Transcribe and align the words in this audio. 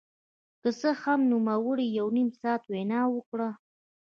که 0.61 0.69
څه 0.79 0.89
هم 1.01 1.19
نوموړي 1.31 1.87
یو 1.99 2.07
نیم 2.17 2.29
ساعت 2.41 2.61
وینا 2.71 3.01
وکړه 3.15 3.49